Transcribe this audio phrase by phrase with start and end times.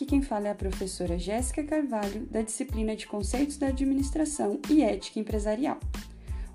[0.00, 4.82] Aqui quem fala é a professora Jéssica Carvalho, da disciplina de Conceitos da Administração e
[4.82, 5.78] Ética Empresarial.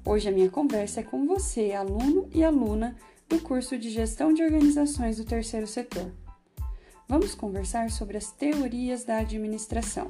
[0.03, 2.95] Hoje a minha conversa é com você, aluno e aluna
[3.29, 6.11] do curso de Gestão de Organizações do Terceiro Setor.
[7.07, 10.09] Vamos conversar sobre as teorias da administração.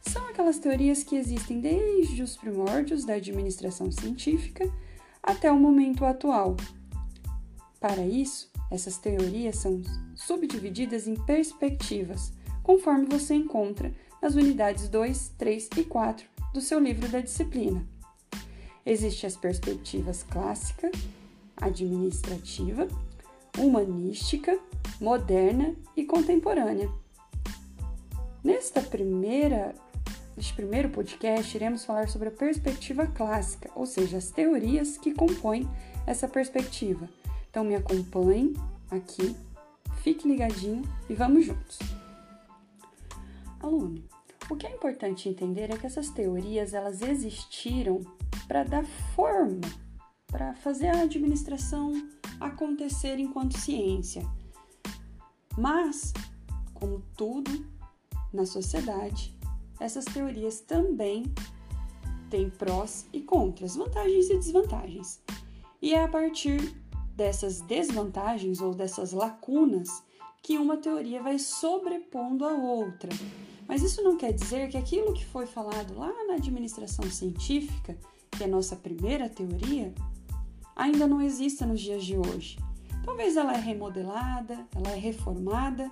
[0.00, 4.72] São aquelas teorias que existem desde os primórdios da administração científica
[5.20, 6.56] até o momento atual.
[7.80, 9.82] Para isso, essas teorias são
[10.14, 12.32] subdivididas em perspectivas,
[12.68, 13.90] conforme você encontra
[14.20, 17.82] nas unidades 2, 3 e 4 do seu livro da disciplina.
[18.84, 20.90] Existem as perspectivas clássica,
[21.56, 22.86] administrativa,
[23.56, 24.58] humanística,
[25.00, 26.90] moderna e contemporânea.
[28.44, 29.74] Nesta primeira,
[30.36, 35.66] neste primeiro podcast, iremos falar sobre a perspectiva clássica, ou seja, as teorias que compõem
[36.06, 37.08] essa perspectiva
[37.50, 38.54] então me acompanhe
[38.90, 39.34] aqui,
[40.02, 41.78] fique ligadinho e vamos juntos.
[43.68, 44.02] Aluno,
[44.50, 48.00] o que é importante entender é que essas teorias elas existiram
[48.46, 49.60] para dar forma,
[50.26, 51.92] para fazer a administração
[52.40, 54.26] acontecer enquanto ciência.
[55.56, 56.14] Mas,
[56.72, 57.66] como tudo
[58.32, 59.36] na sociedade,
[59.78, 61.24] essas teorias também
[62.30, 65.20] têm prós e contras, vantagens e desvantagens.
[65.82, 66.74] E é a partir
[67.14, 70.02] dessas desvantagens ou dessas lacunas
[70.42, 73.10] que uma teoria vai sobrepondo a outra.
[73.68, 77.98] Mas isso não quer dizer que aquilo que foi falado lá na administração científica,
[78.30, 79.94] que é nossa primeira teoria,
[80.74, 82.58] ainda não exista nos dias de hoje.
[83.04, 85.90] Talvez ela é remodelada, ela é reformada,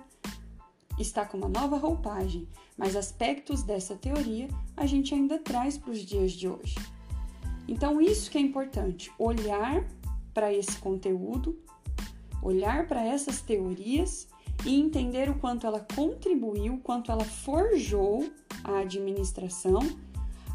[0.97, 5.99] está com uma nova roupagem, mas aspectos dessa teoria a gente ainda traz para os
[5.99, 6.75] dias de hoje.
[7.67, 9.85] Então, isso que é importante, olhar
[10.33, 11.59] para esse conteúdo,
[12.41, 14.27] olhar para essas teorias
[14.67, 18.29] e entender o quanto ela contribuiu, o quanto ela forjou
[18.63, 19.79] a administração,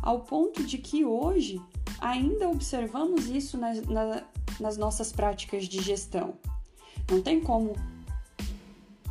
[0.03, 1.61] ao ponto de que hoje
[2.01, 4.23] ainda observamos isso nas, na,
[4.61, 6.35] nas nossas práticas de gestão.
[7.11, 7.75] Não tem como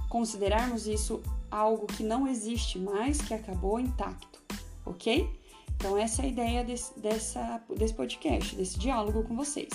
[0.07, 4.39] considerarmos isso algo que não existe mais, que acabou intacto,
[4.85, 5.29] ok?
[5.75, 9.71] Então, essa é a ideia desse, dessa, desse podcast, desse diálogo com vocês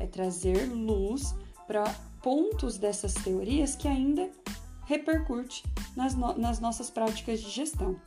[0.00, 1.34] é trazer luz
[1.66, 1.84] para
[2.24, 4.32] pontos dessas teorias que ainda
[4.86, 5.62] repercute
[5.94, 8.00] nas, no nas nossas práticas de gestão.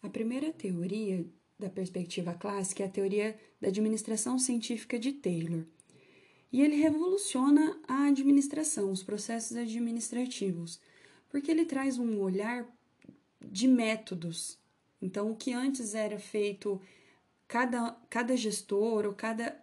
[0.00, 1.26] A primeira teoria
[1.58, 5.64] da perspectiva clássica é a teoria da administração científica de Taylor.
[6.52, 10.80] E ele revoluciona a administração, os processos administrativos,
[11.28, 12.64] porque ele traz um olhar
[13.44, 14.60] de métodos
[15.00, 16.80] então, o que antes era feito,
[17.48, 19.56] cada, cada gestor ou cada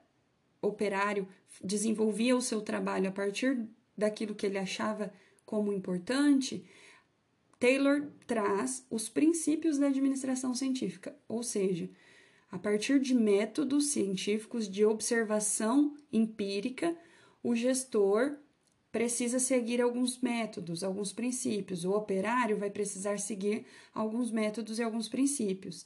[0.62, 1.28] operário
[1.62, 3.68] desenvolvia o seu trabalho a partir
[3.98, 5.14] daquilo que ele achava
[5.46, 6.66] como importante,
[7.60, 11.90] Taylor traz os princípios da administração científica, ou seja,
[12.52, 16.96] a partir de métodos científicos de observação empírica,
[17.42, 18.38] o gestor
[18.92, 21.84] precisa seguir alguns métodos, alguns princípios.
[21.84, 25.86] O operário vai precisar seguir alguns métodos e alguns princípios.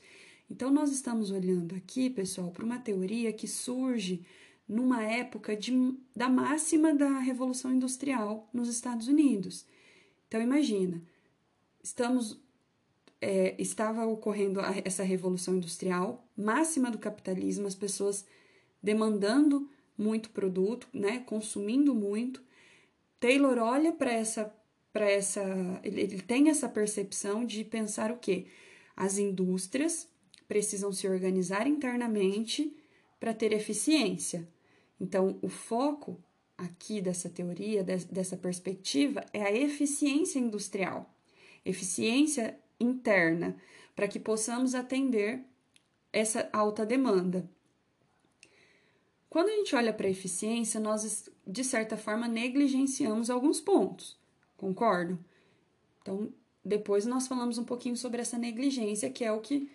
[0.50, 4.26] Então, nós estamos olhando aqui, pessoal, para uma teoria que surge
[4.68, 5.72] numa época de,
[6.16, 9.66] da máxima da Revolução Industrial nos Estados Unidos.
[10.28, 11.02] Então, imagina,
[11.82, 12.40] estamos
[13.20, 18.26] é, estava ocorrendo essa revolução industrial, máxima do capitalismo, as pessoas
[18.82, 22.44] demandando muito produto, né, consumindo muito,
[23.20, 24.54] Taylor olha para essa
[24.94, 25.42] para essa
[25.84, 28.48] ele, ele tem essa percepção de pensar o quê?
[28.96, 30.08] As indústrias
[30.48, 32.76] precisam se organizar internamente
[33.20, 34.48] para ter eficiência.
[35.00, 36.18] Então, o foco
[36.58, 41.14] aqui dessa teoria, dessa perspectiva, é a eficiência industrial,
[41.64, 43.56] eficiência interna,
[43.96, 45.44] para que possamos atender
[46.12, 47.50] essa alta demanda.
[49.30, 54.18] Quando a gente olha para a eficiência, nós, de certa forma, negligenciamos alguns pontos,
[54.56, 55.20] concordo?
[56.02, 56.32] Então,
[56.64, 59.70] depois nós falamos um pouquinho sobre essa negligência, que é o que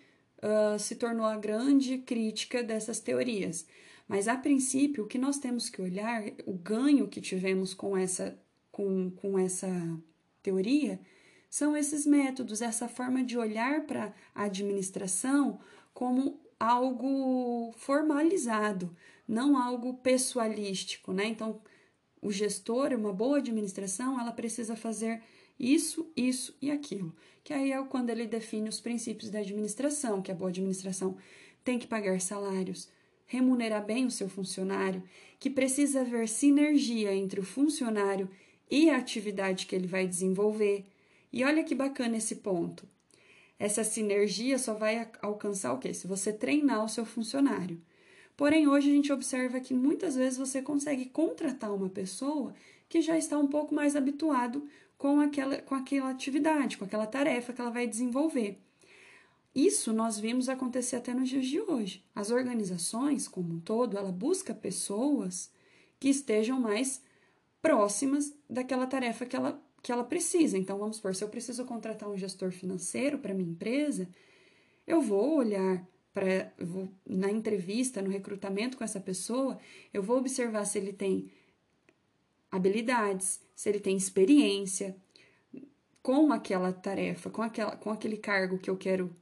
[0.79, 3.65] se tornou a grande crítica dessas teorias.
[4.07, 8.37] Mas, a princípio, o que nós temos que olhar, o ganho que tivemos com essa,
[8.71, 9.69] com, com essa
[10.41, 10.99] teoria,
[11.49, 15.59] são esses métodos, essa forma de olhar para a administração
[15.93, 18.95] como algo formalizado,
[19.27, 21.25] não algo pessoalístico, né?
[21.25, 21.61] Então,
[22.21, 25.21] o gestor, uma boa administração, ela precisa fazer
[25.59, 27.15] isso, isso e aquilo.
[27.43, 31.17] Que aí é quando ele define os princípios da administração, que a boa administração
[31.63, 32.89] tem que pagar salários
[33.33, 35.03] remunerar bem o seu funcionário,
[35.39, 38.29] que precisa haver sinergia entre o funcionário
[38.69, 40.85] e a atividade que ele vai desenvolver.
[41.31, 42.87] E olha que bacana esse ponto.
[43.57, 45.93] Essa sinergia só vai alcançar o quê?
[45.93, 47.81] Se você treinar o seu funcionário.
[48.37, 52.53] Porém, hoje a gente observa que muitas vezes você consegue contratar uma pessoa
[52.87, 54.67] que já está um pouco mais habituado
[55.03, 58.57] com aquela, com aquela atividade, com aquela tarefa que ela vai desenvolver.
[59.53, 62.01] Isso nós vimos acontecer até nos dias de hoje.
[62.15, 65.51] As organizações, como um todo, ela busca pessoas
[65.99, 67.03] que estejam mais
[67.61, 70.57] próximas daquela tarefa que ela, que ela precisa.
[70.57, 74.07] Então, vamos supor, se eu preciso contratar um gestor financeiro para minha empresa,
[74.87, 76.53] eu vou olhar para
[77.05, 79.59] na entrevista, no recrutamento com essa pessoa,
[79.93, 81.29] eu vou observar se ele tem
[82.53, 84.95] habilidades, se ele tem experiência
[86.03, 89.15] com aquela tarefa, com, aquela, com aquele cargo que eu quero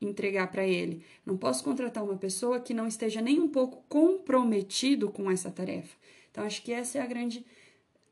[0.00, 1.04] entregar para ele.
[1.24, 5.96] Não posso contratar uma pessoa que não esteja nem um pouco comprometido com essa tarefa.
[6.30, 7.46] Então, acho que essa é a grande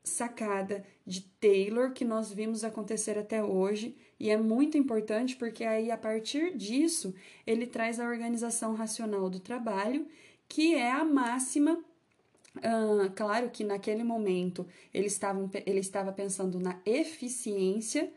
[0.03, 5.91] sacada de Taylor que nós vimos acontecer até hoje e é muito importante porque aí
[5.91, 7.13] a partir disso
[7.45, 10.07] ele traz a organização racional do trabalho
[10.47, 11.83] que é a máxima
[12.57, 18.11] uh, claro que naquele momento ele estava, ele estava pensando na eficiência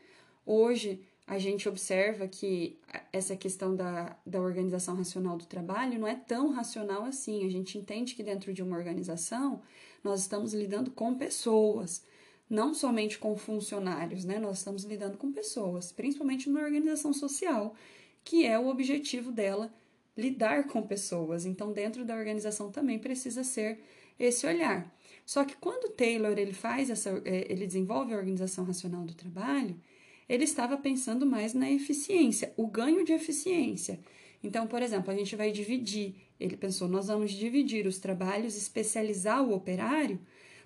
[0.46, 2.78] hoje a gente observa que
[3.10, 7.46] essa questão da, da organização racional do trabalho não é tão racional assim.
[7.46, 9.62] A gente entende que dentro de uma organização
[10.02, 12.04] nós estamos lidando com pessoas,
[12.48, 14.38] não somente com funcionários, né?
[14.38, 17.74] Nós estamos lidando com pessoas, principalmente numa organização social,
[18.22, 19.72] que é o objetivo dela
[20.16, 21.44] lidar com pessoas.
[21.44, 23.80] Então, dentro da organização também precisa ser
[24.18, 24.92] esse olhar.
[25.24, 29.80] Só que quando Taylor ele faz essa, é, ele desenvolve a organização racional do trabalho,
[30.28, 34.00] ele estava pensando mais na eficiência, o ganho de eficiência.
[34.42, 36.16] Então, por exemplo, a gente vai dividir.
[36.38, 40.20] Ele pensou, nós vamos dividir os trabalhos, especializar o operário,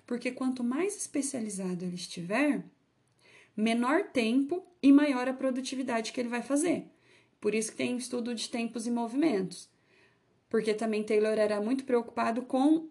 [0.05, 2.63] porque quanto mais especializado ele estiver,
[3.55, 6.85] menor tempo e maior a produtividade que ele vai fazer.
[7.39, 9.69] Por isso que tem estudo de tempos e movimentos.
[10.49, 12.89] Porque também Taylor era muito preocupado com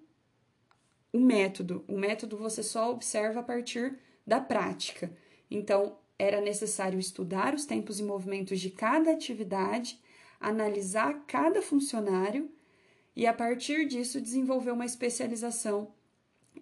[1.12, 1.85] o método.
[1.89, 5.11] O método você só observa a partir da prática.
[5.50, 10.00] Então, era necessário estudar os tempos e movimentos de cada atividade,
[10.41, 12.50] analisar cada funcionário
[13.15, 15.93] e, a partir disso, desenvolver uma especialização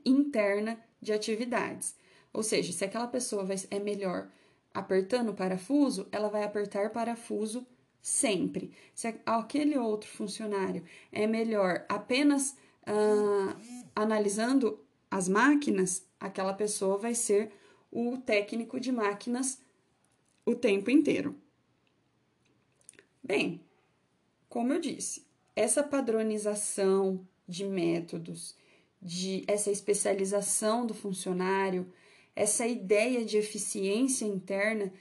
[0.05, 1.97] interna de atividades.
[2.33, 4.31] Ou seja, se aquela pessoa é melhor
[4.73, 7.67] apertando o parafuso, ela vai apertar parafuso
[8.07, 8.71] sempre.
[8.95, 12.57] Se aquele outro funcionário é melhor apenas
[12.87, 14.79] uh, analisando
[15.11, 17.51] as máquinas, aquela pessoa vai ser
[17.91, 19.61] o técnico de máquinas
[20.45, 21.35] o tempo inteiro.
[23.25, 23.61] Bem,
[24.49, 25.27] como eu disse,
[25.57, 28.55] essa padronização de métodos,
[29.03, 31.93] de essa especialização do funcionário,
[32.37, 34.93] essa ideia de eficiência interna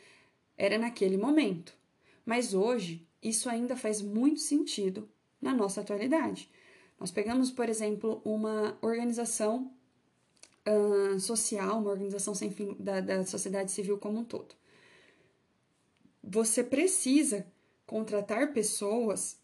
[0.58, 1.85] era naquele momento.
[2.26, 5.08] Mas hoje, isso ainda faz muito sentido
[5.42, 6.50] na nossa atualidade.
[7.00, 9.72] Nós pegamos, por exemplo, uma organização
[10.68, 14.56] uh, social, uma organização sem fim da, da sociedade civil como um todo.
[16.24, 17.46] Você precisa
[17.86, 19.38] contratar pessoas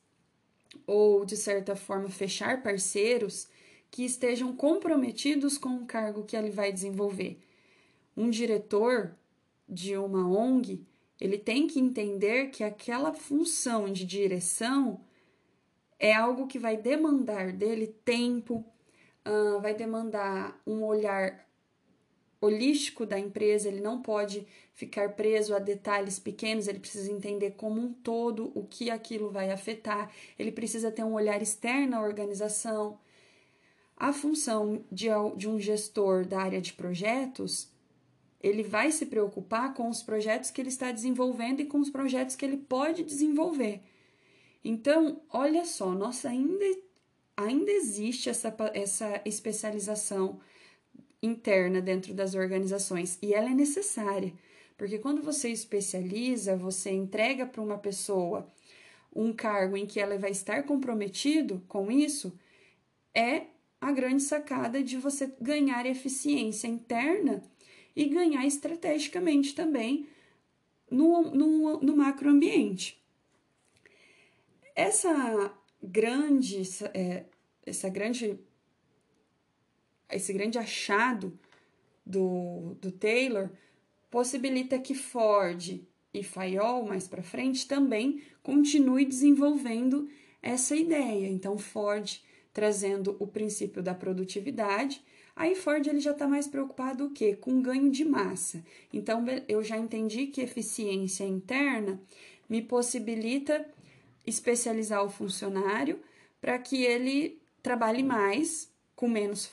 [0.87, 3.47] ou, de certa forma, fechar parceiros
[3.91, 7.39] que estejam comprometidos com o cargo que ele vai desenvolver.
[8.15, 9.15] Um diretor
[9.67, 10.85] de uma ONG,
[11.21, 14.99] ele tem que entender que aquela função de direção
[15.99, 18.65] é algo que vai demandar dele tempo,
[19.23, 21.47] uh, vai demandar um olhar
[22.41, 27.79] holístico da empresa, ele não pode ficar preso a detalhes pequenos, ele precisa entender como
[27.79, 32.97] um todo o que aquilo vai afetar, ele precisa ter um olhar externo à organização.
[33.95, 37.70] A função de, de um gestor da área de projetos,
[38.41, 42.35] ele vai se preocupar com os projetos que ele está desenvolvendo e com os projetos
[42.35, 43.81] que ele pode desenvolver.
[44.63, 46.65] Então, olha só, nós ainda
[47.35, 50.39] ainda existe essa, essa especialização
[51.21, 54.33] interna dentro das organizações e ela é necessária,
[54.77, 58.51] porque quando você especializa, você entrega para uma pessoa
[59.13, 62.37] um cargo em que ela vai estar comprometido com isso,
[63.13, 63.47] é
[63.79, 67.43] a grande sacada de você ganhar eficiência interna
[67.95, 70.07] e ganhar estrategicamente também
[70.89, 73.01] no, no, no macroambiente.
[74.75, 76.61] Essa grande,
[76.93, 77.25] é,
[77.65, 78.39] essa grande,
[80.09, 81.37] esse grande achado
[82.05, 83.49] do, do Taylor
[84.09, 85.81] possibilita que Ford
[86.13, 90.09] e Fayol mais para frente também continue desenvolvendo
[90.41, 91.27] essa ideia.
[91.27, 92.21] Então Ford
[92.53, 95.01] trazendo o princípio da produtividade.
[95.35, 97.35] Aí Ford ele já está mais preocupado o quê?
[97.35, 98.63] Com ganho de massa.
[98.93, 101.99] Então eu já entendi que eficiência interna
[102.49, 103.65] me possibilita
[104.25, 105.99] especializar o funcionário
[106.39, 109.49] para que ele trabalhe mais, com menos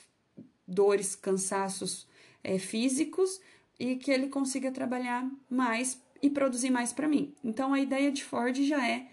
[0.67, 2.07] dores, cansaços
[2.43, 3.39] é, físicos
[3.79, 7.33] e que ele consiga trabalhar mais e produzir mais para mim.
[7.43, 9.07] Então a ideia de Ford já é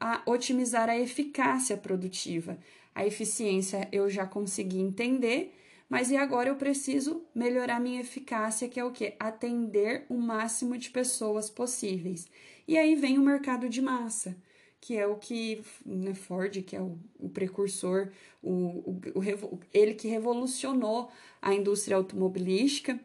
[0.00, 2.58] a otimizar a eficácia produtiva.
[2.94, 5.54] A eficiência eu já consegui entender,
[5.88, 9.14] mas e agora eu preciso melhorar minha eficácia, que é o que?
[9.20, 12.26] Atender o máximo de pessoas possíveis.
[12.66, 14.36] E aí vem o mercado de massa,
[14.80, 18.10] que é o que né, Ford, que é o, o precursor,
[18.42, 22.98] o, o, o, ele que revolucionou a indústria automobilística,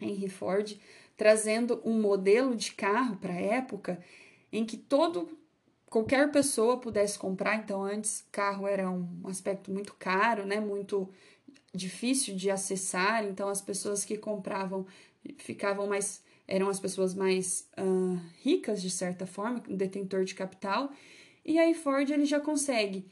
[0.00, 0.78] Henry Ford,
[1.16, 4.02] trazendo um modelo de carro para a época
[4.52, 5.28] em que todo
[5.94, 7.56] qualquer pessoa pudesse comprar.
[7.56, 10.58] Então, antes, carro era um aspecto muito caro, né?
[10.58, 11.08] Muito
[11.74, 13.24] difícil de acessar.
[13.24, 14.86] Então, as pessoas que compravam
[15.38, 20.92] ficavam mais eram as pessoas mais uh, ricas de certa forma, detentor de capital.
[21.44, 23.06] E aí Ford ele já consegue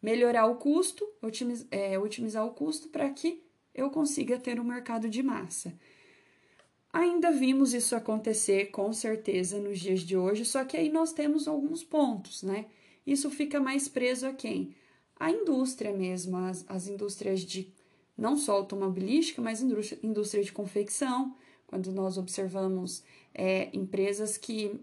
[0.00, 3.42] melhorar o custo, otimiz, é, otimizar o custo para que
[3.74, 5.76] eu consiga ter um mercado de massa.
[6.92, 11.46] Ainda vimos isso acontecer com certeza nos dias de hoje, só que aí nós temos
[11.46, 12.66] alguns pontos, né?
[13.06, 14.74] Isso fica mais preso a quem?
[15.18, 17.72] A indústria mesmo, as, as indústrias de
[18.16, 21.34] não só automobilística, mas indústria, de confecção,
[21.66, 23.02] quando nós observamos
[23.34, 24.80] é, empresas que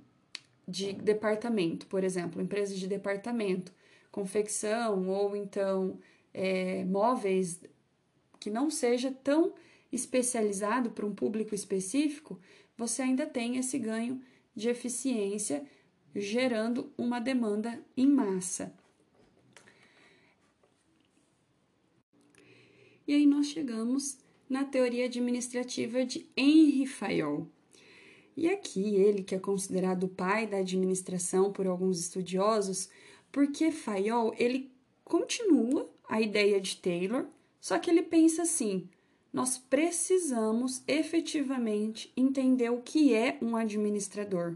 [0.68, 3.74] de departamento, por exemplo, empresas de departamento,
[4.12, 6.00] confecção ou então
[6.34, 7.60] é, móveis
[8.40, 9.54] que não seja tão
[9.92, 12.40] especializado para um público específico,
[12.78, 14.22] você ainda tem esse ganho
[14.56, 15.64] de eficiência
[16.16, 18.74] gerando uma demanda em massa.
[23.08, 24.18] E aí nós chegamos
[24.50, 27.48] na teoria administrativa de Henry Fayol.
[28.36, 32.90] E aqui ele que é considerado o pai da administração por alguns estudiosos,
[33.32, 34.72] porque Fayol ele
[35.04, 37.26] continua a ideia de Taylor,
[37.60, 38.88] só que ele pensa assim:
[39.32, 44.56] nós precisamos efetivamente entender o que é um administrador,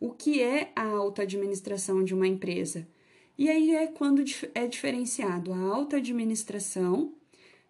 [0.00, 2.86] o que é a alta administração de uma empresa.
[3.38, 4.24] E aí é quando
[4.54, 7.12] é diferenciado a alta administração,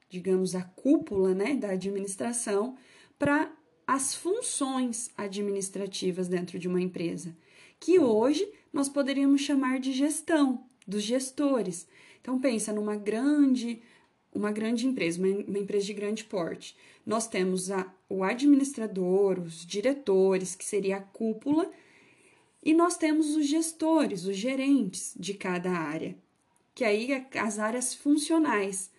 [0.09, 2.77] digamos a cúpula né, da administração,
[3.19, 3.51] para
[3.87, 7.37] as funções administrativas dentro de uma empresa,
[7.79, 11.87] que hoje nós poderíamos chamar de gestão, dos gestores.
[12.21, 13.83] Então pensa numa grande
[14.37, 16.77] uma grande empresa, uma, uma empresa de grande porte.
[17.05, 21.71] Nós temos a, o administrador, os diretores, que seria a cúpula,
[22.63, 26.17] e nós temos os gestores, os gerentes de cada área,
[26.75, 28.91] que aí é as áreas funcionais.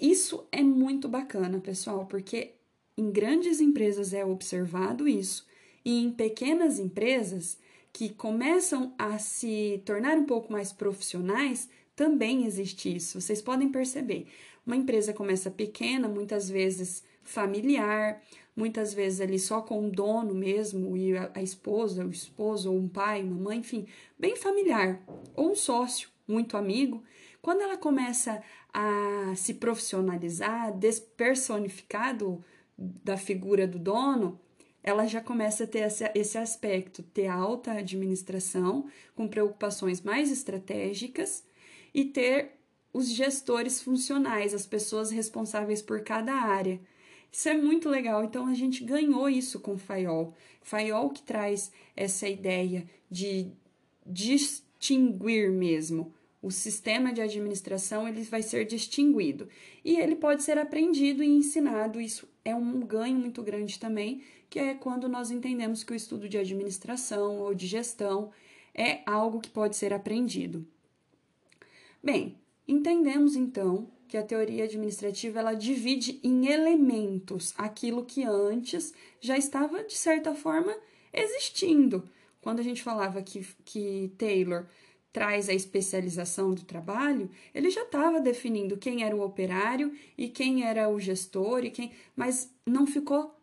[0.00, 2.54] Isso é muito bacana, pessoal, porque
[2.96, 5.46] em grandes empresas é observado isso,
[5.84, 7.58] e em pequenas empresas
[7.92, 13.20] que começam a se tornar um pouco mais profissionais, também existe isso.
[13.20, 14.26] Vocês podem perceber.
[14.66, 18.22] Uma empresa começa pequena, muitas vezes familiar,
[18.56, 22.78] muitas vezes ali só com o dono mesmo, e a, a esposa, o esposo, ou
[22.78, 23.86] um pai, uma mãe, enfim,
[24.18, 25.02] bem familiar,
[25.34, 27.02] ou um sócio, muito amigo.
[27.42, 28.42] Quando ela começa
[28.72, 32.44] a se profissionalizar, despersonificar do,
[32.76, 34.38] da figura do dono,
[34.82, 41.44] ela já começa a ter esse, aspecto, ter alta administração, com preocupações mais estratégicas
[41.92, 42.52] e ter
[42.92, 46.80] os gestores funcionais, as pessoas responsáveis por cada área.
[47.30, 48.24] Isso é muito legal.
[48.24, 50.34] Então a gente ganhou isso com o Fayol.
[50.62, 53.52] Fayol que traz essa ideia de
[54.04, 56.12] distinguir mesmo.
[56.42, 59.48] O sistema de administração ele vai ser distinguido
[59.84, 62.00] e ele pode ser aprendido e ensinado.
[62.00, 66.28] Isso é um ganho muito grande também, que é quando nós entendemos que o estudo
[66.28, 68.30] de administração ou de gestão
[68.74, 70.66] é algo que pode ser aprendido.
[72.02, 79.36] Bem, entendemos então que a teoria administrativa ela divide em elementos aquilo que antes já
[79.36, 80.74] estava de certa forma
[81.12, 82.08] existindo.
[82.40, 84.66] Quando a gente falava que, que Taylor
[85.12, 90.64] traz a especialização do trabalho, ele já estava definindo quem era o operário e quem
[90.64, 93.34] era o gestor e quem, mas não ficou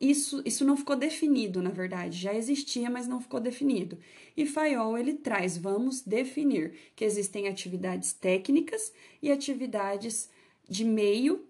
[0.00, 3.98] isso, isso não ficou definido, na verdade, já existia, mas não ficou definido.
[4.34, 10.30] E Fayol ele traz, vamos definir que existem atividades técnicas e atividades
[10.66, 11.44] de meio,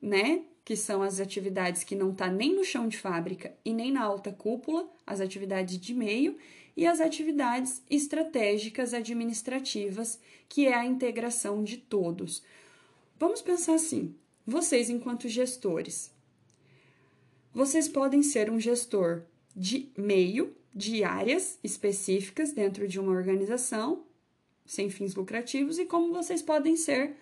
[0.00, 0.44] né?
[0.64, 4.04] Que são as atividades que não tá nem no chão de fábrica e nem na
[4.04, 6.36] alta cúpula, as atividades de meio,
[6.76, 12.42] e as atividades estratégicas administrativas, que é a integração de todos.
[13.18, 14.14] Vamos pensar assim:
[14.46, 16.12] vocês, enquanto gestores,
[17.52, 19.22] vocês podem ser um gestor
[19.54, 24.04] de meio, de áreas específicas dentro de uma organização
[24.66, 27.14] sem fins lucrativos, e como vocês podem ser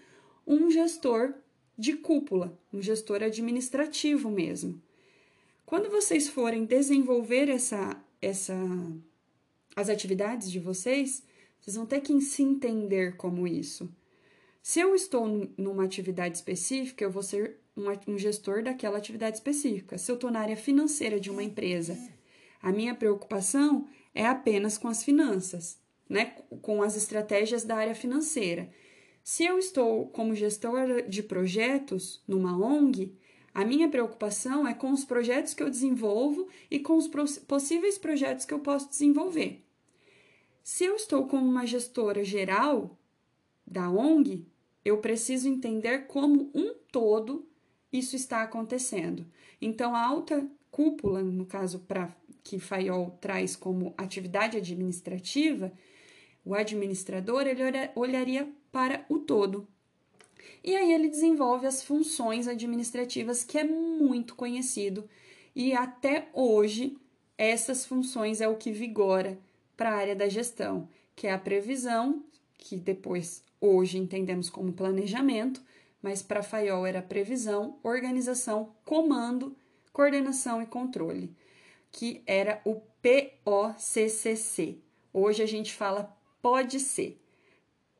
[0.46, 1.34] um gestor
[1.76, 4.80] de cúpula, um gestor administrativo mesmo.
[5.66, 8.54] Quando vocês forem desenvolver essa, essa,
[9.76, 11.22] as atividades de vocês,
[11.60, 13.88] vocês vão ter que se entender como isso.
[14.62, 15.26] Se eu estou
[15.58, 17.58] numa atividade específica, eu vou ser
[18.06, 19.98] um, gestor daquela atividade específica.
[19.98, 21.98] Se eu estou na área financeira de uma empresa,
[22.62, 25.78] a minha preocupação é apenas com as finanças,
[26.08, 26.36] né?
[26.62, 28.70] com as estratégias da área financeira.
[29.22, 33.16] Se eu estou como gestor de projetos numa ONG,
[33.54, 37.08] a minha preocupação é com os projetos que eu desenvolvo e com os
[37.46, 39.63] possíveis projetos que eu posso desenvolver.
[40.64, 42.98] Se eu estou como uma gestora geral
[43.66, 44.46] da ONG,
[44.82, 47.46] eu preciso entender como um todo
[47.92, 49.26] isso está acontecendo.
[49.60, 55.70] Então, a alta cúpula, no caso para que Fayol traz como atividade administrativa,
[56.42, 57.62] o administrador ele
[57.94, 59.68] olharia para o todo,
[60.62, 65.06] e aí ele desenvolve as funções administrativas, que é muito conhecido,
[65.54, 66.96] e até hoje
[67.36, 69.38] essas funções é o que vigora
[69.76, 72.24] para a área da gestão, que é a previsão,
[72.56, 75.62] que depois hoje entendemos como planejamento,
[76.02, 79.56] mas para Fayol era previsão, organização, comando,
[79.92, 81.34] coordenação e controle,
[81.90, 84.78] que era o POCCC.
[85.12, 87.18] Hoje a gente fala pode ser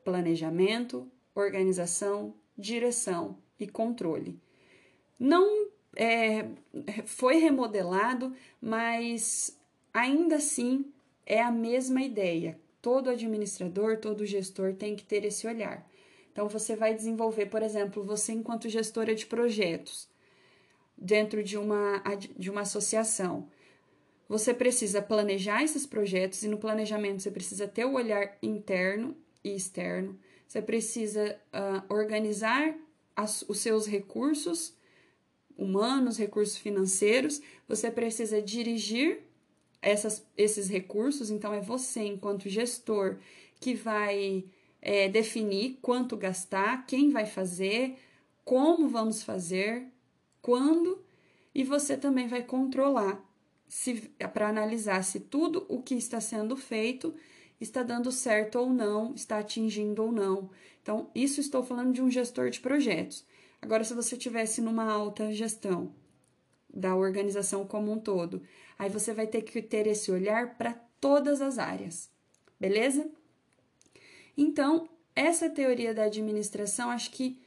[0.04, 4.38] planejamento, organização, direção e controle.
[5.19, 6.47] Não é,
[7.07, 9.59] foi remodelado, mas
[9.93, 10.93] ainda assim
[11.26, 12.59] é a mesma ideia.
[12.81, 15.88] Todo administrador, todo gestor tem que ter esse olhar.
[16.33, 20.08] Então, você vai desenvolver, por exemplo, você enquanto gestora de projetos,
[20.97, 22.02] dentro de uma,
[22.37, 23.49] de uma associação.
[24.28, 29.54] Você precisa planejar esses projetos e no planejamento você precisa ter o olhar interno e
[29.54, 30.19] externo.
[30.47, 32.75] Você precisa uh, organizar
[33.15, 34.75] as, os seus recursos
[35.56, 37.41] humanos, recursos financeiros.
[37.69, 39.23] Você precisa dirigir
[39.84, 41.30] essas, esses recursos.
[41.30, 43.18] Então, é você, enquanto gestor,
[43.60, 44.44] que vai
[44.80, 47.97] é, definir quanto gastar, quem vai fazer,
[48.44, 49.86] como vamos fazer,
[50.40, 51.04] quando,
[51.54, 53.23] e você também vai controlar
[54.32, 57.14] para analisar se tudo o que está sendo feito
[57.60, 60.50] está dando certo ou não, está atingindo ou não.
[60.82, 63.25] Então, isso estou falando de um gestor de projetos.
[63.60, 65.94] Agora, se você tivesse numa alta gestão
[66.75, 68.43] da organização como um todo,
[68.78, 72.10] aí você vai ter que ter esse olhar para todas as áreas,
[72.58, 73.08] beleza?
[74.37, 77.39] Então, essa teoria da administração acho que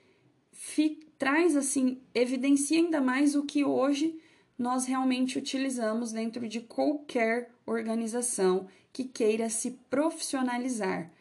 [1.18, 4.20] traz assim, evidencia ainda mais o que hoje
[4.58, 11.12] nós realmente utilizamos dentro de qualquer organização que queira se profissionalizar.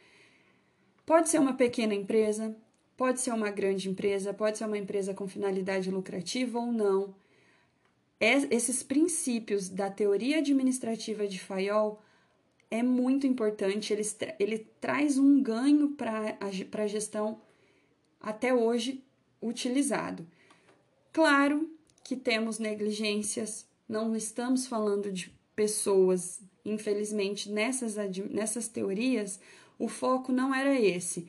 [1.04, 2.56] Pode ser uma pequena empresa,
[2.96, 7.14] pode ser uma grande empresa, pode ser uma empresa com finalidade lucrativa ou não.
[8.18, 12.00] Esses princípios da teoria administrativa de Fayol
[12.70, 14.02] é muito importante, ele,
[14.38, 16.38] ele traz um ganho para
[16.82, 17.40] a gestão
[18.20, 19.04] até hoje
[19.40, 20.26] utilizado.
[21.12, 21.70] Claro
[22.02, 27.94] que temos negligências, não estamos falando de pessoas Infelizmente, nessas,
[28.28, 29.38] nessas teorias,
[29.78, 31.28] o foco não era esse.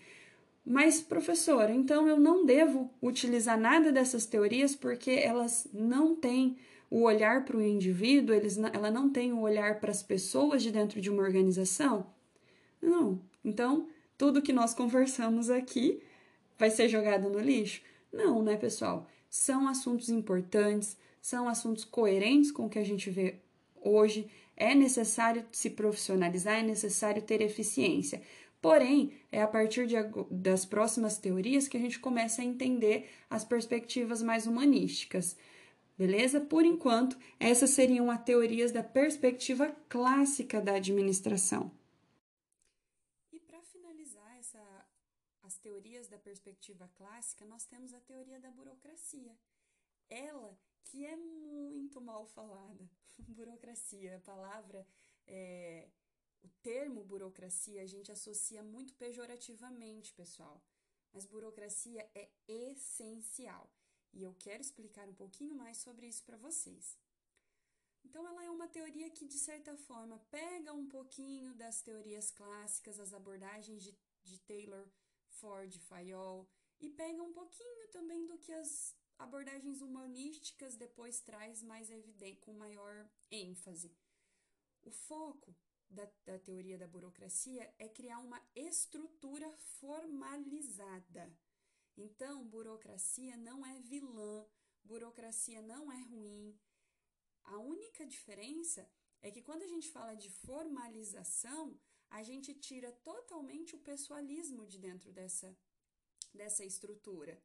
[0.65, 6.57] Mas, professora, então eu não devo utilizar nada dessas teorias porque elas não têm
[6.89, 10.71] o olhar para o indivíduo, eles, ela não tem o olhar para as pessoas de
[10.71, 12.07] dentro de uma organização?
[12.81, 13.19] Não.
[13.43, 16.01] Então, tudo que nós conversamos aqui
[16.57, 17.81] vai ser jogado no lixo?
[18.11, 19.07] Não, né, pessoal?
[19.29, 23.35] São assuntos importantes, são assuntos coerentes com o que a gente vê
[23.81, 28.21] hoje, é necessário se profissionalizar, é necessário ter eficiência.
[28.61, 29.95] Porém, é a partir de,
[30.31, 35.37] das próximas teorias que a gente começa a entender as perspectivas mais humanísticas.
[35.97, 36.39] Beleza?
[36.39, 41.71] Por enquanto, essas seriam as teorias da perspectiva clássica da administração.
[43.31, 44.85] E para finalizar essa,
[45.41, 49.35] as teorias da perspectiva clássica, nós temos a teoria da burocracia.
[50.07, 52.87] Ela que é muito mal falada.
[53.27, 54.85] burocracia, a palavra,
[55.25, 55.89] é,
[56.43, 60.61] o termo burocracia a gente associa muito pejorativamente, pessoal.
[61.11, 63.67] Mas burocracia é essencial
[64.17, 66.97] e eu quero explicar um pouquinho mais sobre isso para vocês.
[68.03, 72.99] Então, ela é uma teoria que, de certa forma, pega um pouquinho das teorias clássicas,
[72.99, 74.89] as abordagens de, de Taylor,
[75.29, 76.49] Ford, Fayol,
[76.79, 82.53] e pega um pouquinho também do que as abordagens humanísticas depois traz mais evidente, com
[82.53, 83.95] maior ênfase.
[84.83, 85.55] O foco
[85.89, 91.31] da, da teoria da burocracia é criar uma estrutura formalizada.
[91.97, 94.45] Então, burocracia não é vilã,
[94.83, 96.57] burocracia não é ruim.
[97.43, 98.87] A única diferença
[99.21, 101.79] é que quando a gente fala de formalização,
[102.09, 105.57] a gente tira totalmente o pessoalismo de dentro dessa,
[106.33, 107.41] dessa estrutura.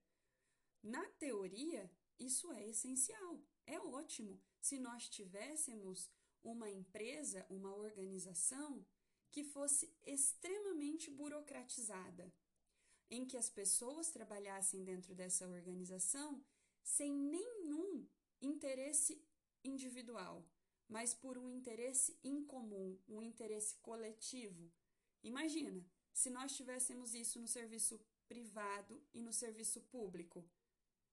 [0.83, 6.11] Na teoria, isso é essencial, é ótimo se nós tivéssemos
[6.43, 8.85] uma empresa, uma organização
[9.31, 12.33] que fosse extremamente burocratizada,
[13.13, 16.43] em que as pessoas trabalhassem dentro dessa organização
[16.83, 18.09] sem nenhum
[18.41, 19.23] interesse
[19.63, 20.43] individual,
[20.89, 24.73] mas por um interesse incomum, um interesse coletivo.
[25.23, 30.43] Imagina se nós tivéssemos isso no serviço privado e no serviço público.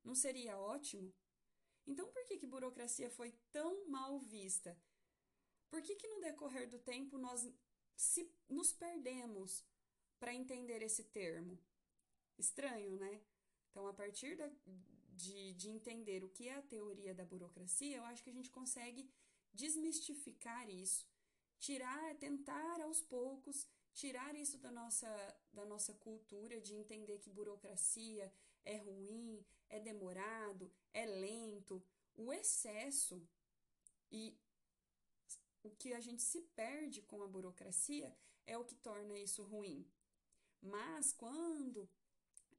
[0.01, 1.13] Não seria ótimo?
[1.85, 4.81] Então, por que, que burocracia foi tão mal vista?
[5.69, 7.45] Por que, que no decorrer do tempo nós
[7.97, 9.65] se, nos perdemos
[10.17, 11.59] para entender esse termo?
[12.39, 13.21] Estranho, né?
[13.69, 14.49] Então, a partir da,
[15.09, 18.49] de, de entender o que é a teoria da burocracia, eu acho que a gente
[18.49, 19.09] consegue
[19.53, 21.07] desmistificar isso,
[21.59, 28.31] tirar, tentar aos poucos tirar isso da nossa, da nossa cultura de entender que burocracia
[28.63, 31.83] é ruim, é demorado, é lento.
[32.15, 33.21] O excesso
[34.11, 34.37] e
[35.63, 39.85] o que a gente se perde com a burocracia é o que torna isso ruim.
[40.61, 41.89] Mas quando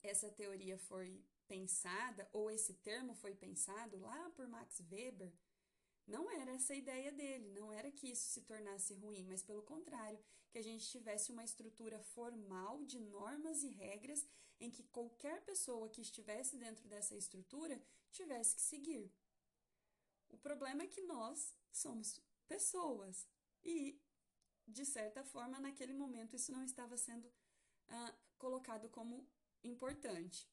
[0.08, 5.32] essa teoria foi pensada, ou esse termo foi pensado lá por Max Weber,
[6.06, 9.62] não era essa a ideia dele, não era que isso se tornasse ruim, mas pelo
[9.62, 10.18] contrário,
[10.50, 14.26] que a gente tivesse uma estrutura formal de normas e regras
[14.60, 19.12] em que qualquer pessoa que estivesse dentro dessa estrutura tivesse que seguir.
[20.28, 23.26] O problema é que nós somos pessoas.
[23.62, 24.00] E,
[24.66, 27.32] de certa forma, naquele momento isso não estava sendo
[27.88, 29.28] ah, colocado como
[29.64, 30.48] importante.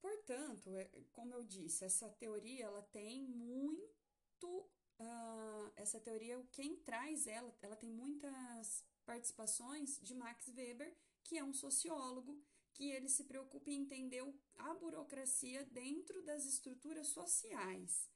[0.00, 4.70] Portanto, é, como eu disse, essa teoria ela tem muito.
[4.98, 11.44] Uh, essa teoria, quem traz ela, ela tem muitas participações de Max Weber, que é
[11.44, 14.22] um sociólogo, que ele se preocupa em entender
[14.56, 18.10] a burocracia dentro das estruturas sociais.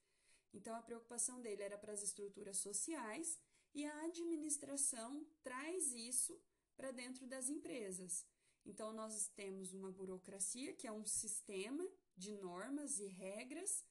[0.53, 3.39] Então, a preocupação dele era para as estruturas sociais
[3.75, 6.41] e a administração traz isso
[6.77, 8.27] para dentro das empresas.
[8.65, 13.85] Então, nós temos uma burocracia, que é um sistema de normas e regras,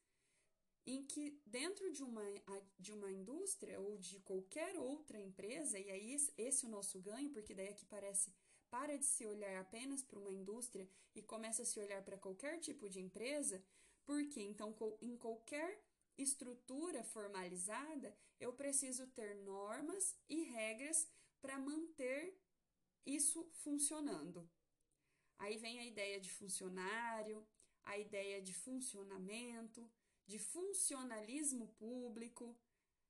[0.85, 2.23] em que dentro de uma,
[2.77, 7.29] de uma indústria ou de qualquer outra empresa, e aí esse é o nosso ganho,
[7.31, 8.33] porque daí aqui parece
[8.69, 12.59] para de se olhar apenas para uma indústria e começa a se olhar para qualquer
[12.59, 13.63] tipo de empresa,
[14.05, 15.83] porque então em qualquer
[16.17, 21.07] estrutura formalizada, eu preciso ter normas e regras
[21.41, 22.37] para manter
[23.05, 24.49] isso funcionando.
[25.39, 27.47] Aí vem a ideia de funcionário,
[27.83, 29.89] a ideia de funcionamento,
[30.27, 32.55] de funcionalismo público,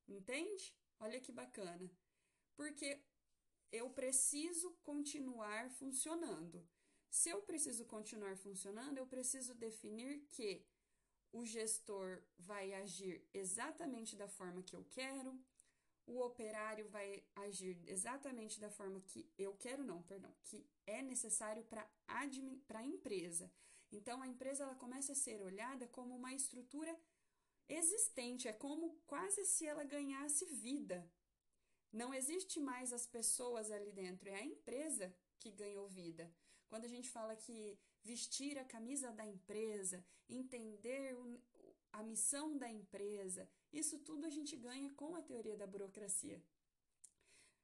[0.07, 0.73] entende?
[0.99, 1.91] Olha que bacana.
[2.55, 3.01] Porque
[3.71, 6.67] eu preciso continuar funcionando.
[7.09, 10.65] Se eu preciso continuar funcionando, eu preciso definir que
[11.31, 15.39] o gestor vai agir exatamente da forma que eu quero,
[16.09, 21.63] o operário vai agir exatamente da forma que eu quero, não, perdão, que é necessário
[21.63, 23.51] para a empresa.
[23.91, 26.99] Então, a empresa ela começa a ser olhada como uma estrutura
[27.67, 31.07] existente, é como quase se ela ganhasse vida.
[31.91, 36.31] Não existe mais as pessoas ali dentro, é a empresa que ganhou vida.
[36.67, 41.15] Quando a gente fala que vestir a camisa da empresa, entender
[41.91, 46.43] a missão da empresa, isso tudo a gente ganha com a teoria da burocracia.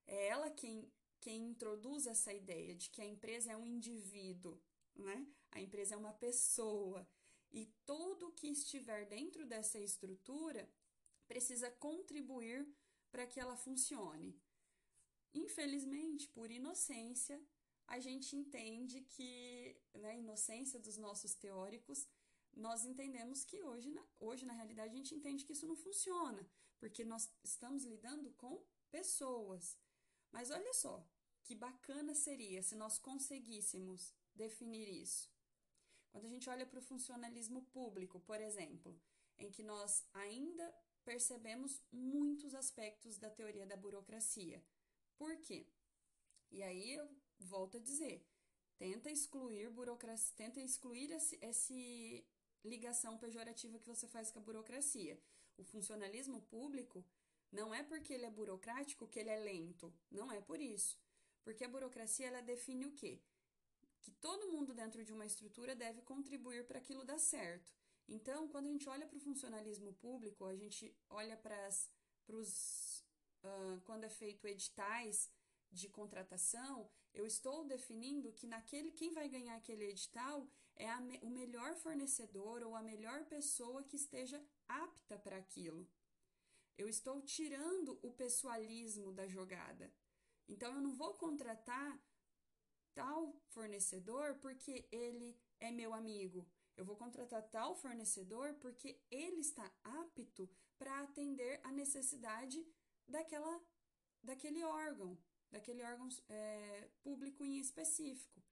[0.07, 4.61] É ela quem, quem introduz essa ideia de que a empresa é um indivíduo,
[4.95, 5.27] né?
[5.51, 7.07] A empresa é uma pessoa
[7.51, 10.69] e tudo que estiver dentro dessa estrutura
[11.27, 12.67] precisa contribuir
[13.11, 14.37] para que ela funcione.
[15.33, 17.41] Infelizmente, por inocência,
[17.87, 22.07] a gente entende que, né, inocência dos nossos teóricos,
[22.55, 26.47] nós entendemos que hoje, hoje, na realidade, a gente entende que isso não funciona,
[26.79, 29.77] porque nós estamos lidando com pessoas.
[30.31, 31.05] Mas olha só,
[31.43, 35.29] que bacana seria se nós conseguíssemos definir isso.
[36.11, 38.97] Quando a gente olha para o funcionalismo público, por exemplo,
[39.37, 44.63] em que nós ainda percebemos muitos aspectos da teoria da burocracia.
[45.17, 45.67] Por quê?
[46.51, 47.07] E aí eu
[47.39, 48.25] volto a dizer,
[48.77, 52.25] tenta excluir burocracia, tenta excluir esse, esse
[52.65, 55.19] ligação pejorativa que você faz com a burocracia.
[55.57, 57.05] O funcionalismo público
[57.51, 60.99] não é porque ele é burocrático que ele é lento, não é por isso.
[61.43, 63.21] Porque a burocracia ela define o quê?
[64.01, 67.73] Que todo mundo dentro de uma estrutura deve contribuir para aquilo dar certo.
[68.07, 71.69] Então, quando a gente olha para o funcionalismo público, a gente olha para
[72.27, 73.03] os.
[73.43, 75.31] Uh, quando é feito editais
[75.71, 81.29] de contratação, eu estou definindo que naquele quem vai ganhar aquele edital é a, o
[81.29, 85.87] melhor fornecedor ou a melhor pessoa que esteja apta para aquilo.
[86.77, 89.93] Eu estou tirando o pessoalismo da jogada.
[90.47, 91.99] Então eu não vou contratar
[92.93, 96.47] tal fornecedor porque ele é meu amigo.
[96.75, 102.65] Eu vou contratar tal fornecedor porque ele está apto para atender a necessidade
[103.07, 103.61] daquela,
[104.21, 105.17] daquele órgão,
[105.49, 108.43] daquele órgão é, público em específico.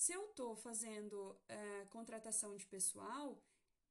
[0.00, 3.38] Se eu estou fazendo é, contratação de pessoal,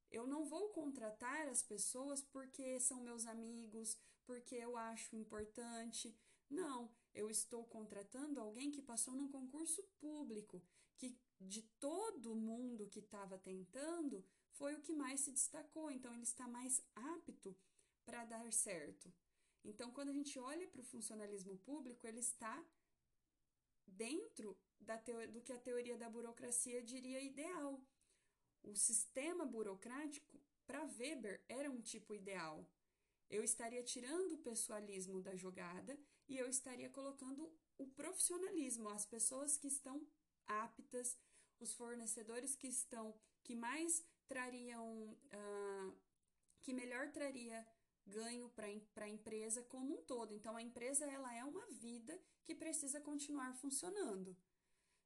[0.10, 3.96] eu não vou contratar as pessoas porque são meus amigos,
[4.26, 6.18] porque eu acho importante.
[6.50, 10.60] Não, eu estou contratando alguém que passou num concurso público,
[10.98, 15.92] que de todo mundo que estava tentando, foi o que mais se destacou.
[15.92, 17.56] Então, ele está mais apto
[18.04, 19.14] para dar certo.
[19.64, 22.66] Então, quando a gente olha para o funcionalismo público, ele está
[23.86, 24.58] dentro
[25.32, 27.82] do que a teoria da burocracia diria ideal.
[28.64, 32.68] O sistema burocrático, para Weber, era um tipo ideal.
[33.30, 39.58] Eu estaria tirando o pessoalismo da jogada e eu estaria colocando o profissionalismo, as pessoas
[39.58, 40.06] que estão
[40.48, 41.18] aptas,
[41.60, 43.14] os fornecedores que estão,
[43.44, 45.96] que mais trariam, uh,
[46.62, 47.66] que melhor traria
[48.06, 50.34] ganho para a empresa como um todo.
[50.34, 54.36] Então, a empresa ela é uma vida que precisa continuar funcionando.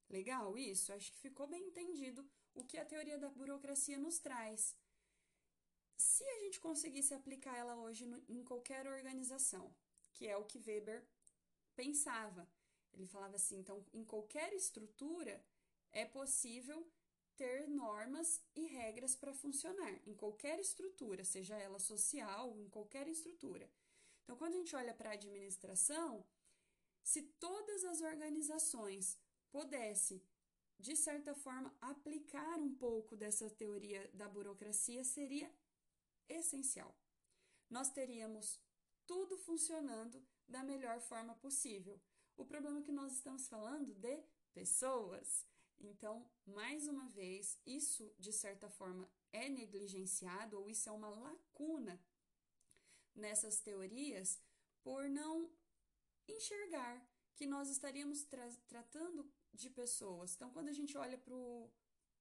[0.10, 0.94] Legal isso?
[0.94, 4.76] Acho que ficou bem entendido o que a teoria da burocracia nos traz.
[5.98, 9.74] Se a gente conseguisse aplicar ela hoje no, em qualquer organização,
[10.14, 11.06] que é o que Weber
[11.76, 12.48] pensava,
[12.94, 15.44] ele falava assim: então, em qualquer estrutura
[15.92, 16.88] é possível
[17.36, 23.70] ter normas e regras para funcionar, em qualquer estrutura, seja ela social, em qualquer estrutura.
[24.24, 26.26] Então, quando a gente olha para a administração,
[27.04, 29.18] se todas as organizações
[29.54, 30.20] pudessem
[30.84, 35.50] de certa forma, aplicar um pouco dessa teoria da burocracia seria
[36.28, 36.94] essencial.
[37.70, 38.60] Nós teríamos
[39.08, 41.98] tudo funcionando da melhor forma possível.
[42.36, 45.48] O problema é que nós estamos falando de pessoas.
[45.80, 51.98] Então, mais uma vez, isso de certa forma é negligenciado ou isso é uma lacuna
[53.16, 54.38] nessas teorias
[54.82, 55.50] por não
[56.28, 60.34] enxergar que nós estaríamos tra tratando de pessoas.
[60.36, 61.20] Então, quando a gente olha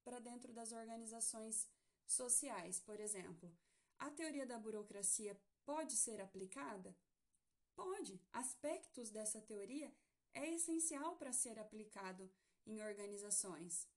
[0.03, 1.69] para dentro das organizações
[2.05, 3.51] sociais, por exemplo,
[3.97, 6.95] a teoria da burocracia pode ser aplicada?
[7.75, 8.21] Pode.
[8.31, 9.91] Aspectos dessa teoria
[10.33, 12.31] é essencial para ser aplicado
[12.65, 13.87] em organizações.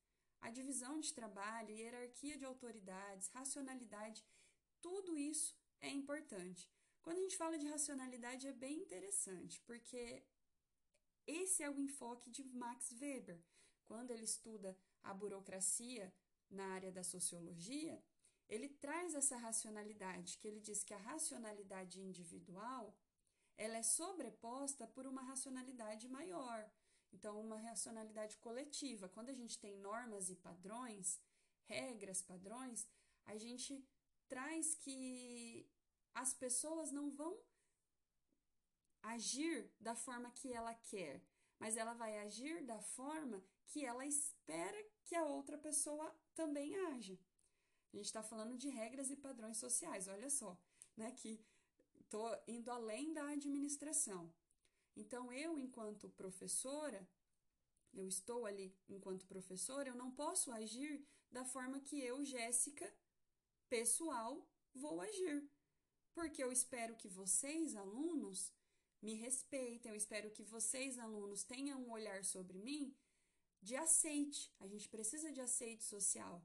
[0.40, 4.24] A divisão de trabalho, hierarquia de autoridades, racionalidade,
[4.80, 6.70] tudo isso é importante.
[7.02, 10.22] Quando a gente fala de racionalidade é bem interessante, porque
[11.26, 13.42] esse é o enfoque de Max Weber.
[13.84, 16.12] Quando ele estuda a burocracia
[16.50, 18.02] na área da sociologia,
[18.48, 22.96] ele traz essa racionalidade, que ele diz que a racionalidade individual
[23.56, 26.70] ela é sobreposta por uma racionalidade maior.
[27.12, 29.08] Então, uma racionalidade coletiva.
[29.08, 31.20] Quando a gente tem normas e padrões,
[31.64, 32.86] regras, padrões,
[33.24, 33.82] a gente
[34.28, 35.68] traz que
[36.14, 37.38] as pessoas não vão
[39.14, 41.22] agir da forma que ela quer,
[41.58, 47.18] mas ela vai agir da forma que ela espera que a outra pessoa também haja.
[47.92, 50.58] A gente está falando de regras e padrões sociais, olha só,
[50.96, 51.12] né?
[51.12, 51.40] Que
[52.00, 54.32] estou indo além da administração.
[54.94, 57.06] Então, eu, enquanto professora,
[57.92, 62.92] eu estou ali enquanto professora, eu não posso agir da forma que eu, Jéssica,
[63.68, 65.48] pessoal, vou agir.
[66.14, 68.52] Porque eu espero que vocês, alunos,
[69.06, 69.90] me respeitem.
[69.90, 72.84] Eu espero que vocês, alunos, tenham um olhar sobre mim
[73.62, 74.52] de aceite.
[74.64, 76.36] A gente precisa de aceite social.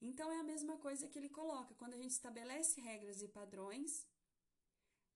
[0.00, 1.74] Então é a mesma coisa que ele coloca.
[1.74, 4.06] Quando a gente estabelece regras e padrões,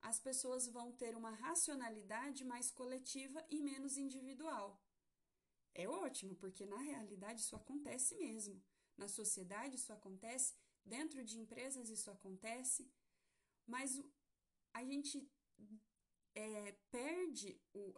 [0.02, 4.82] as pessoas vão ter uma racionalidade mais coletiva e menos individual.
[5.82, 8.60] É ótimo, porque na realidade isso acontece mesmo.
[8.96, 12.90] Na sociedade isso acontece, dentro de empresas isso acontece,
[13.66, 14.02] mas
[14.72, 15.14] a gente
[16.34, 17.94] é, perde o,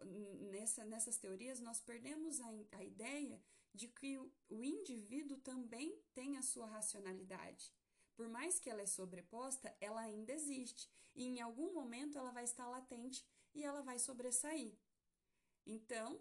[0.51, 3.43] nessa, nessas teorias, nós perdemos a, a ideia
[3.75, 7.73] de que o, o indivíduo também tem a sua racionalidade.
[8.15, 12.45] Por mais que ela é sobreposta, ela ainda existe e em algum momento ela vai
[12.45, 14.77] estar latente e ela vai sobressair.
[15.67, 16.21] Então,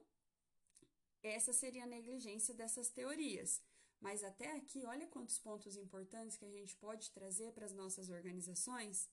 [1.24, 3.62] essa seria a negligência dessas teorias.
[4.00, 8.10] Mas até aqui, olha quantos pontos importantes que a gente pode trazer para as nossas
[8.10, 9.10] organizações.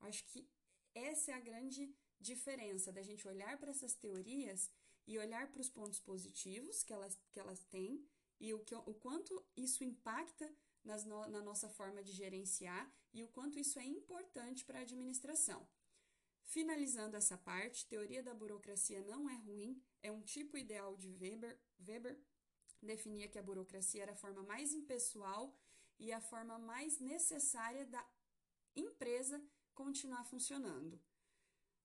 [0.00, 0.48] Acho que
[0.94, 4.70] essa é a grande diferença da gente olhar para essas teorias
[5.06, 8.04] e olhar para os pontos positivos que elas, que elas têm
[8.40, 10.50] e o, que, o quanto isso impacta
[10.84, 14.82] nas no, na nossa forma de gerenciar e o quanto isso é importante para a
[14.82, 15.66] administração.
[16.44, 21.58] Finalizando essa parte, teoria da burocracia não é ruim, é um tipo ideal de Weber.
[21.80, 22.18] Weber
[22.80, 25.58] definia que a burocracia era a forma mais impessoal
[25.98, 28.06] e a forma mais necessária da
[28.76, 29.42] empresa
[29.74, 31.00] continuar funcionando.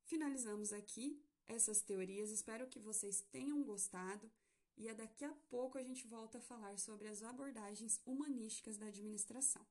[0.06, 4.30] Finalizamos aqui essas teorias, espero que vocês tenham gostado
[4.78, 9.66] e daqui a pouco a gente volta a falar sobre as abordagens humanísticas da administração.